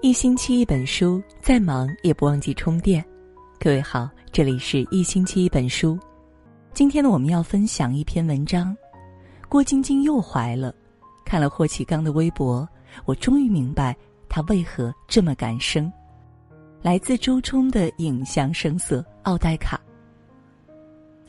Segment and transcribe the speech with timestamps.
[0.00, 3.04] 一星期一本书，再忙也不忘记充电。
[3.58, 5.98] 各位好，这里是一星期一本书。
[6.72, 8.76] 今天呢，我们要分享一篇文章。
[9.48, 10.72] 郭晶晶又怀了。
[11.24, 12.66] 看了霍启刚的微博，
[13.06, 13.94] 我终于明白
[14.28, 15.92] 他为何这么敢生。
[16.80, 19.80] 来自周冲的影像声色奥黛卡。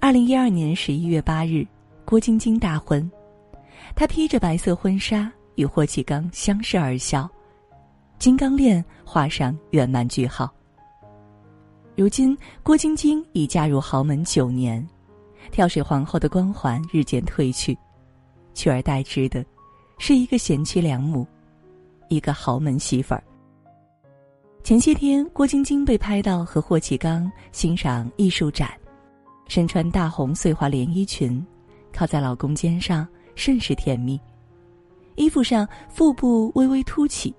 [0.00, 1.64] 二零一二年十一月八日，
[2.04, 3.08] 郭晶晶大婚，
[3.94, 7.30] 她披着白色婚纱与霍启刚相视而笑。
[8.18, 10.52] 金刚链画上圆满句号。
[11.94, 14.86] 如今，郭晶晶已嫁入豪门九年，
[15.50, 17.76] 跳水皇后的光环日渐褪去，
[18.54, 19.44] 取而代之的，
[19.98, 21.26] 是一个贤妻良母，
[22.08, 23.22] 一个豪门媳妇儿。
[24.62, 28.70] 前些天，郭晶晶被拍到和霍启刚欣赏艺术展，
[29.46, 31.44] 身穿大红碎花连衣裙，
[31.92, 34.20] 靠在老公肩上，甚是甜蜜。
[35.14, 37.34] 衣服上腹部微微凸起。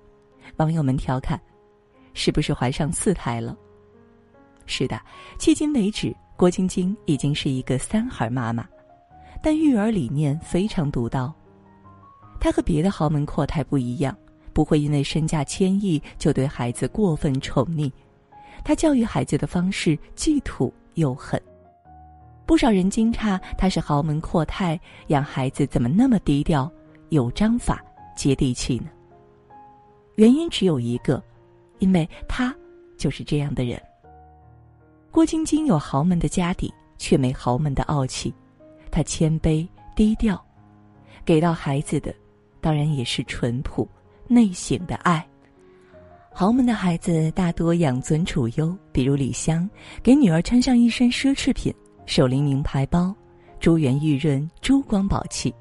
[0.58, 1.40] 网友们调侃
[2.14, 3.56] ：“是不是怀上四胎了？”
[4.66, 5.00] 是的，
[5.38, 8.68] 迄今为止，郭晶晶已经是一个三孩妈妈，
[9.42, 11.32] 但育儿理念非常独到。
[12.40, 14.16] 她和别的豪门阔太不一样，
[14.52, 17.90] 不会因为身价千亿就对孩子过分宠溺。
[18.64, 21.40] 她教育孩子的方式既土又狠。
[22.44, 26.70] 不少人惊诧她是豪门阔太，养孩子怎么那么低调、
[27.10, 27.82] 有章法、
[28.16, 28.90] 接地气呢？
[30.18, 31.22] 原因只有一个，
[31.78, 32.52] 因为他
[32.96, 33.80] 就是这样的人。
[35.12, 38.34] 郭晶晶有豪门的家底，却没豪门的傲气，
[38.90, 40.44] 她谦卑低调，
[41.24, 42.12] 给到孩子的，
[42.60, 43.88] 当然也是淳朴
[44.26, 45.24] 内省的爱。
[46.32, 49.70] 豪门的孩子大多养尊处优，比如李湘，
[50.02, 51.72] 给女儿穿上一身奢侈品，
[52.06, 53.14] 手拎名牌包，
[53.60, 55.54] 珠圆玉润，珠光宝气。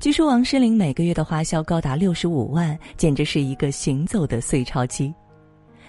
[0.00, 5.12] 据说王诗龄每个月的花销高达六十五万，简直是一个行走的碎钞机。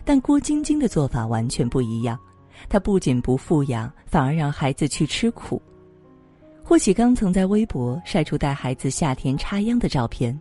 [0.03, 2.17] 但郭晶晶的做法完全不一样，
[2.67, 5.61] 她不仅不富养，反而让孩子去吃苦。
[6.63, 10.37] 霍启刚曾在微博晒出带孩子夏天插秧的照片，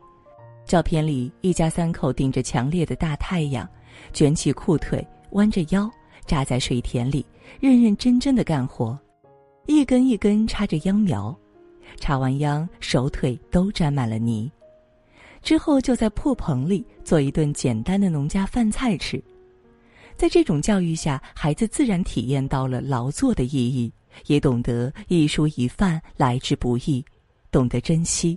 [0.65, 3.69] 照片里一家三口顶着强烈的大太阳，
[4.15, 5.91] 卷起裤腿，弯着腰，
[6.25, 7.23] 扎在水田里，
[7.61, 8.99] 认认真真的干活，
[9.67, 11.39] 一根一根插着秧苗。
[11.99, 14.51] 插完秧，手腿都沾满了泥，
[15.43, 19.23] 之后就在破棚里做一顿简单的农家饭菜吃。
[20.17, 23.93] 在这种教育下，孩子自然体验到了劳作的意义，
[24.27, 27.05] 也懂得一蔬一饭来之不易，
[27.53, 28.37] 懂得珍惜。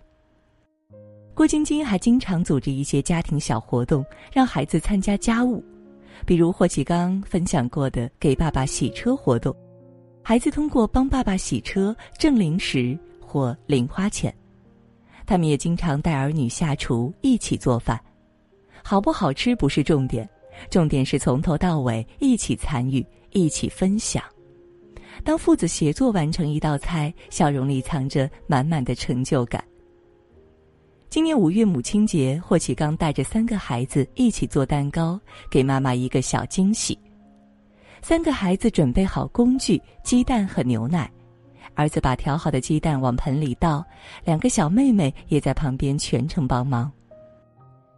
[1.33, 5.63] 郭晶晶还经常组织一些家庭小活动，让孩子参加家务，
[6.23, 9.55] 比如霍启刚分享过的给爸爸洗车活动，
[10.22, 12.95] 孩子通过帮爸爸洗车挣零食。
[13.31, 14.36] 或零花钱，
[15.25, 17.97] 他们也经常带儿女下厨一起做饭，
[18.84, 20.30] 好不好吃不是重点，
[20.69, 24.22] 重点是从头到尾一起参与，一起分享。
[25.24, 29.64] 当父子协作完成一道菜，笑容里藏着满满的成就感。
[31.09, 35.18] 今年五月母亲节，霍启刚带着三个孩子一起做蛋糕，
[35.50, 37.00] 给妈妈一个小惊喜。
[38.02, 41.09] 三个孩子准备好工具、鸡蛋和牛奶。
[41.81, 43.84] 儿子把调好的鸡蛋往盆里倒，
[44.24, 46.92] 两个小妹妹也在旁边全程帮忙。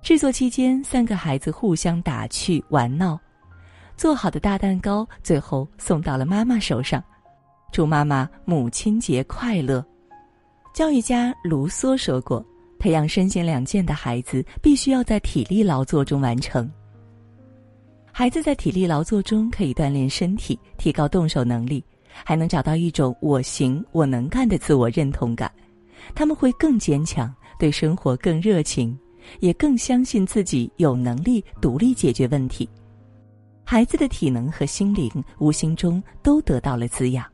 [0.01, 3.19] 制作期间，三个孩子互相打趣玩闹，
[3.97, 7.03] 做好的大蛋糕最后送到了妈妈手上，
[7.73, 9.85] 祝妈妈母亲节快乐。
[10.73, 12.41] 教育家卢梭说过
[12.79, 16.71] ：“培养身心两健的孩子，必须要在体力劳作中完成。
[18.13, 21.83] 孩子在体力劳作中可以锻炼身体，提高动手能力。”
[22.25, 25.51] 还能找到一种“我行我能干”的自我认同感，
[26.13, 28.97] 他们会更坚强，对生活更热情，
[29.39, 32.69] 也更相信自己有能力独立解决问题。
[33.63, 35.09] 孩子的体能和心灵
[35.39, 37.25] 无形中都得到了滋养。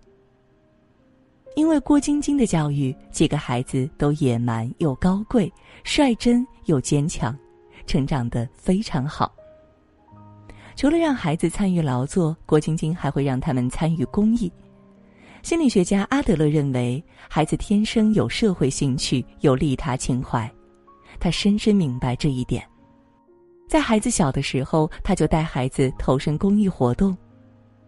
[1.56, 5.52] 因为郭晶晶的教育，几个孩子都野蛮又高贵，
[5.84, 7.36] 率真又坚强，
[7.86, 9.34] 成长得非常好。
[10.76, 14.50] 除了让孩子参与劳作，郭晶晶还会让他们参与公益。
[15.42, 20.50] 心理学家阿德勒认为，孩子天生有社会兴趣，有利他情怀。
[21.20, 22.64] 他深深明白这一点，
[23.68, 27.18] 在孩子小的时候，他就带孩子投身公益活动。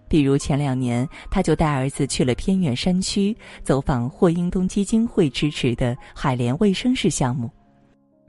[0.08, 7.50] 比如前两年，他就带儿子去了偏远山区，走访霍英东基金会支持的海莲卫生室项目，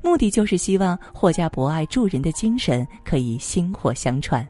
[0.03, 4.47] 目的就是希望霍家博爱助人的精神可以薪火相传。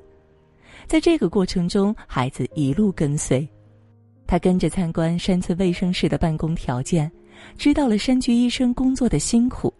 [0.86, 3.48] 在这个过程中，孩子一路跟随。
[4.32, 7.12] 他跟着参观山村卫生室的办公条件，
[7.58, 9.70] 知道了山区医生工作的辛苦，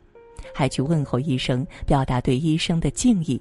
[0.53, 3.41] 还去问候医生，表达对医生的敬意。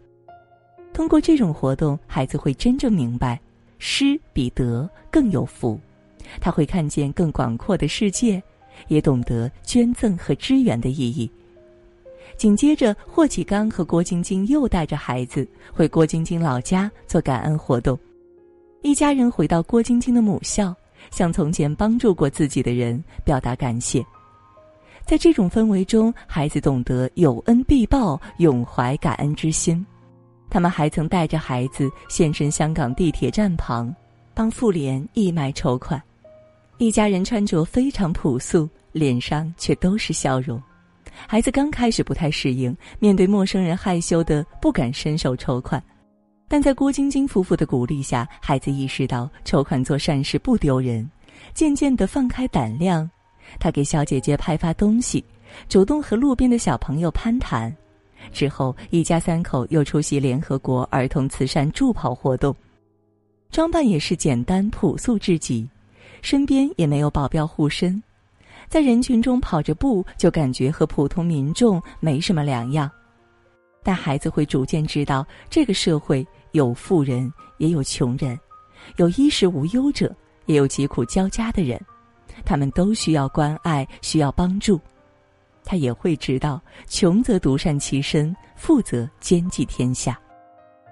[0.94, 3.38] 通过这种活动，孩子会真正明白，
[3.78, 5.78] 失比得更有福。
[6.40, 8.42] 他会看见更广阔的世界，
[8.88, 11.30] 也懂得捐赠和支援的意义。
[12.38, 18.00] 紧接着，霍启刚和郭晶晶又带着孩子回郭晶晶老家做感恩活动。
[18.82, 20.74] 一家人回到郭晶晶的母校，
[21.10, 24.06] 向从前帮助过自己的人表达感谢。
[25.04, 29.84] 在这种氛围中，孩子懂得有恩必报，永怀感恩之心。
[30.50, 33.94] 他们还曾带着孩子现身香港地铁站旁，
[34.34, 36.02] 帮妇联义卖筹款。
[36.78, 40.62] 一家人穿着非常朴素，脸上却都是笑容。
[41.28, 45.82] 孩子刚开始不太适应，面对陌生人害羞的不敢伸手筹款。
[46.52, 51.10] 但在郭晶晶夫妇的鼓励下，孩子意识到筹款做善事不丢人，
[51.54, 53.10] 渐渐的放开胆量。
[53.58, 55.24] 他给小姐姐派发东西，
[55.70, 57.74] 主动和路边的小朋友攀谈。
[58.34, 62.54] 之后，一家三口又出席联合国儿童慈善助跑活动，
[63.50, 65.66] 装扮也是简单朴素至极，
[66.22, 68.04] 身边也没有保镖护身，
[68.68, 72.92] 在人群中跑着步，就感觉和普通民众没什么两样。
[73.84, 76.28] 但孩子会逐渐知道，这个社会。
[76.52, 78.36] 有富人，也有穷人；
[78.98, 80.14] 有衣食无忧者，
[80.46, 81.80] 也有疾苦交加的人。
[82.44, 84.80] 他们都需要关爱，需要帮助。
[85.64, 90.20] 他也会知道，穷则独善其身，富则兼济天下。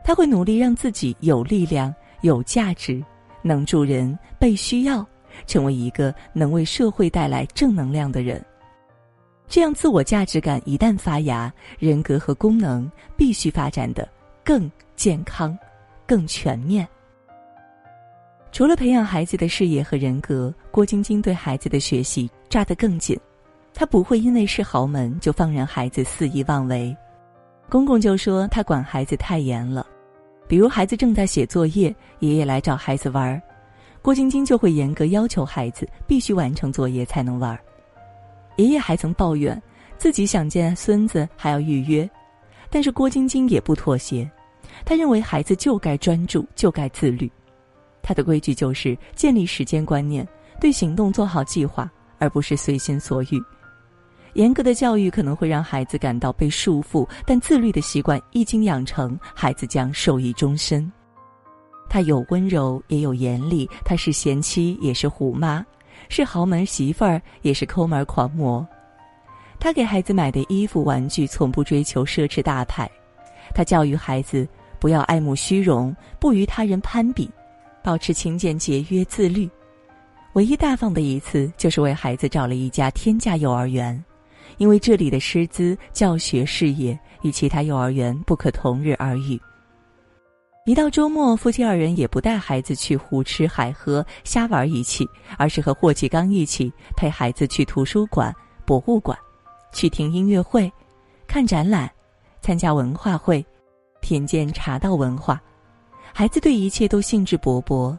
[0.04, 3.04] 他会努力让自己有力量、有价值，
[3.42, 5.06] 能助人、被需要，
[5.48, 8.44] 成为一个能为社会带来正能量的人。
[9.48, 14.08] 这样，自我价值感一旦发芽，人格和功能必须发展的
[14.44, 14.70] 更。
[15.00, 15.58] 健康，
[16.06, 16.86] 更全面。
[18.52, 23.18] 除了培养孩子的视野和人格，郭晶晶对孩子的学习抓得更紧。
[23.74, 26.94] 她不会因为是豪门就放任孩子肆意妄为。
[27.70, 29.88] 公公就说她管孩子太严了，
[30.50, 33.42] 比如孩子正在写作业，爷爷来找孩子玩儿，
[34.02, 37.60] 郭晶晶就会严格要求孩子必须完成作业才能玩儿。
[38.58, 39.64] 爷爷还曾抱怨
[39.98, 42.10] 自己想见孙子还要预约，
[42.70, 44.30] 但是郭晶晶也不妥协。
[44.86, 47.32] 他认为孩子就该专注，就该自律。
[48.02, 50.28] 他的规矩就是建立时间观念，
[50.60, 53.42] 对行动做好计划，而不是随心所欲。
[54.34, 60.90] 严格的教育可能会让孩子感到被束缚，但自律的习惯一经养成，孩子将受益终身。
[61.90, 63.70] 他有温柔，也有严厉。
[63.84, 65.64] 他是贤妻，也是虎妈；
[66.08, 68.66] 是豪门媳妇儿，也是抠门狂魔。
[69.60, 72.90] 他给孩子买的衣服、玩具，从不追求奢侈大牌。
[73.54, 74.48] 他教育孩子。
[74.80, 77.30] 不要爱慕虚荣，不与他人攀比，
[77.84, 79.50] 保持勤俭节约、自律。
[80.34, 84.02] 唯一大方的一次，就是为孩子找了一家天价幼儿园，
[84.58, 89.40] 因为这里的师资、教学、事业与其他幼儿园不可同日而语。
[90.66, 98.32] 一到周末，夫妻二人也不带孩子去胡吃海喝、瞎玩一气，而是和霍启刚一起陪孩子去图书馆、
[98.66, 99.18] 博物馆，
[99.74, 100.72] 去听音乐会、
[101.26, 101.90] 看展览、
[102.42, 103.44] 参加文化会。
[104.10, 105.40] 品鉴茶道文化，
[106.12, 107.96] 孩子对一切都兴致勃勃，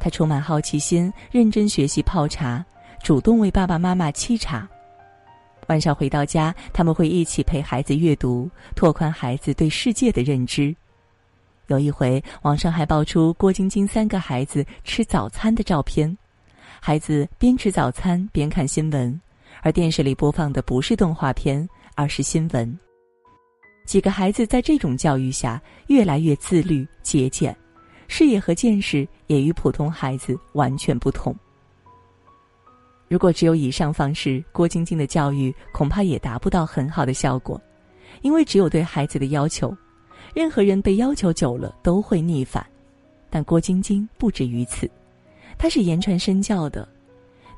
[0.00, 2.66] 他充满好奇心，认真学习泡茶，
[3.00, 4.68] 主动为爸爸妈妈沏茶。
[5.68, 10.74] 晚上回到家，他们会一起陪孩子阅读，拓宽孩子对世界的认知。
[11.68, 16.18] 有一回，网上还爆出郭晶晶三个孩子吃早餐的照片，
[16.80, 19.20] 孩子边吃早餐边看新闻，
[19.62, 22.76] 而电视里播放的不是动画片，而是新闻。
[23.84, 27.54] 几个孩子在这种教育下越来越自律节俭，
[28.08, 31.34] 视野和见识也与普通孩子完全不同。
[33.08, 37.60] 如果只有以上方式，郭晶晶的教育恐怕也达不到很好的效果，
[38.22, 39.76] 因为只有对孩子的要求，
[40.34, 42.64] 任何人被要求久了都会逆反。
[43.28, 44.90] 但郭晶晶不止于此，
[45.58, 46.88] 她是言传身教的。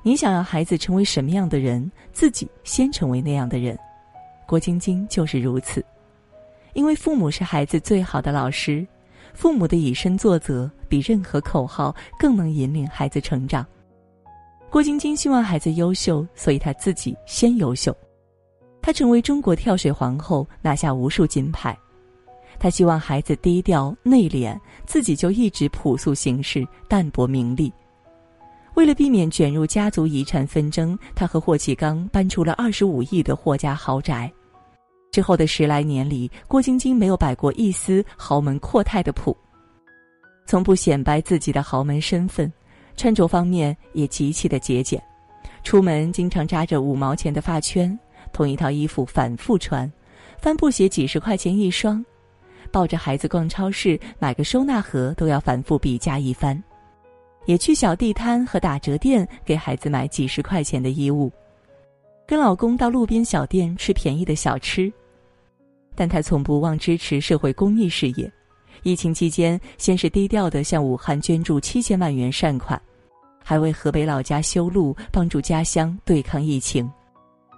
[0.03, 3.79] 你想要孩子成为什么样的人，自己先成为那样的人。
[4.47, 5.85] 郭晶晶就是如此。
[6.75, 8.87] 因为父母是孩子最好的老师，
[9.33, 13.65] 父母的以身作则比任何口号更能引领孩子成长。
[14.71, 17.97] 郭晶晶希望孩子优秀，所以她自己先优秀。
[18.83, 21.77] 她成为中国跳水皇后，拿下无数金牌。
[22.59, 27.73] 她希望孩子低调内敛，自己就一直朴素行事，淡泊名利。
[28.75, 34.33] 为了避免卷入家族遗产纷争，她和霍启刚搬出了二十五亿的霍家豪宅。
[35.15, 39.37] 之后的十来年里，郭晶晶没有摆过一丝豪门阔太的谱，
[40.45, 42.53] 从不显摆自己的豪门身份，
[42.97, 45.01] 穿着方面也极其的节俭，
[45.63, 47.97] 出门经常扎着五毛钱的发圈，
[48.33, 49.89] 同一套衣服反复穿，
[50.37, 52.05] 帆布鞋几十块钱一双，
[52.73, 56.61] 抱着孩子逛超市，买个收纳盒都要反复比价一番，
[57.47, 61.31] 也去小地摊和打折店给孩子买几十块钱的衣物，
[62.27, 64.93] 跟老公到路边小店吃便宜的小吃。
[65.95, 68.31] 但他从不忘支持社会公益事业。
[68.83, 72.81] 疫情期间，先是低调的向武汉捐助七千万元善款，
[73.43, 76.91] 还为河北老家修路，帮助家乡对抗疫情。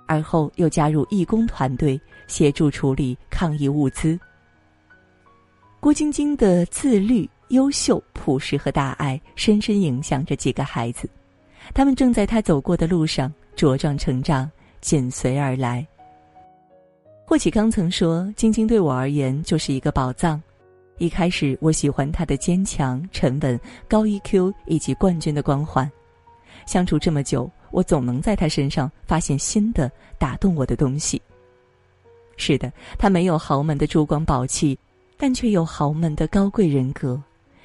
[0.07, 4.17] 而后又加入义工团队，协助处理抗疫物资。
[5.81, 11.11] 郭晶晶的自律、优秀、朴实和大爱，深深影响着几个孩子，
[11.75, 14.49] 他们正在她走过的路上茁壮成长，
[14.81, 15.85] 紧随而来。
[17.29, 20.41] 霍启刚曾说：“晶晶对我而言就是一个宝藏。”
[20.99, 25.91] 一开始，我喜欢她的坚强、沉稳、高 EQ 以及冠军的光环。
[26.67, 29.91] 相处这么久，我总能在她身上发现新的
[30.21, 31.21] 打动我的东西。
[32.37, 34.79] 是的，他没有豪门的珠光宝气，
[35.17, 37.21] 但却有豪门的高贵人格。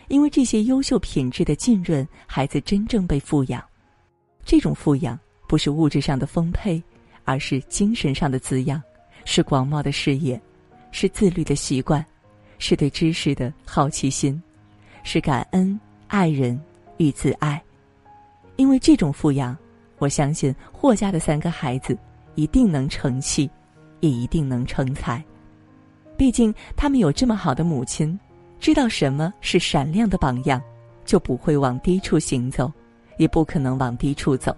[0.08, 3.64] 因为这些优秀品质的浸润，孩子真正被富养。
[4.44, 6.82] 这种富养不是物质上的丰沛，
[7.26, 8.82] 而是精神上的滋养，
[9.26, 10.40] 是广袤的视野，
[10.92, 12.06] 是自律的习惯。
[12.64, 14.40] 是对知识的好奇心，
[15.02, 16.62] 是感恩、爱人
[16.98, 17.60] 与自爱。
[18.56, 19.58] 因为这种富养，
[19.98, 21.98] 我相信霍家的三个孩子
[22.36, 23.50] 一定能成器，
[24.02, 25.24] 也一定能成才。
[26.16, 28.16] 毕竟他们有这么好的母亲，
[28.60, 30.62] 知道什么是闪亮的榜样，
[31.04, 32.72] 就不会往低处行走，
[33.18, 34.56] 也不可能往低处走。